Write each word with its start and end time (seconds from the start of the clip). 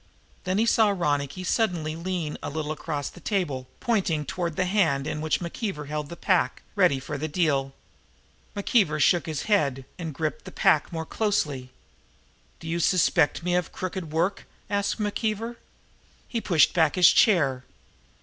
Then 0.45 0.57
he 0.57 0.65
saw 0.65 0.89
Ronicky 0.89 1.41
Doone 1.41 1.45
suddenly 1.45 1.95
lean 1.95 2.35
a 2.41 2.49
little 2.49 2.71
across 2.71 3.07
the 3.11 3.19
table, 3.19 3.67
pointing 3.79 4.25
toward 4.25 4.55
the 4.55 4.65
hand 4.65 5.05
in 5.05 5.21
which 5.21 5.39
McKeever 5.39 5.89
held 5.89 6.09
the 6.09 6.15
pack, 6.15 6.63
ready 6.75 6.99
for 6.99 7.19
the 7.19 7.27
deal. 7.27 7.75
McKeever 8.55 8.99
shook 8.99 9.27
his 9.27 9.43
head 9.43 9.85
and 9.99 10.11
gripped 10.11 10.45
the 10.45 10.51
pack 10.51 10.91
more 10.91 11.05
closely. 11.05 11.69
"Do 12.59 12.67
you 12.67 12.79
suspect 12.79 13.43
me 13.43 13.53
of 13.53 13.71
crooked 13.71 14.11
work?" 14.11 14.47
asked 14.71 14.99
McKeever. 14.99 15.57
He 16.27 16.41
pushed 16.41 16.73
back 16.73 16.95
his 16.95 17.11
chair. 17.11 17.63